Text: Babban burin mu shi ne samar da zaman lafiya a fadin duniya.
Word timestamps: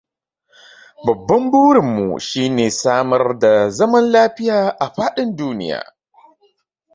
Babban 1.05 1.43
burin 1.51 1.87
mu 1.95 2.05
shi 2.27 2.43
ne 2.55 2.65
samar 2.81 3.23
da 3.41 3.69
zaman 3.77 4.05
lafiya 4.11 4.57
a 4.83 4.85
fadin 4.95 5.29
duniya. 5.39 5.79